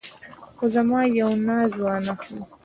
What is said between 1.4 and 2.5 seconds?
ناز وانه خلې.